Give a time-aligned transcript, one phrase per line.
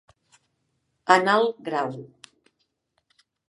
[1.17, 1.95] En alt grau.